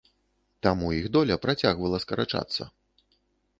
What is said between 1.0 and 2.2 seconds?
доля працягвала